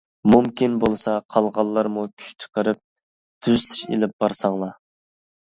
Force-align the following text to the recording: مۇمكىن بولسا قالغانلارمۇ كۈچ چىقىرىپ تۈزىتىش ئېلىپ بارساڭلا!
مۇمكىن 0.33 0.77
بولسا 0.83 1.13
قالغانلارمۇ 1.33 2.05
كۈچ 2.23 2.35
چىقىرىپ 2.45 2.81
تۈزىتىش 3.49 3.85
ئېلىپ 3.91 4.17
بارساڭلا! 4.25 4.73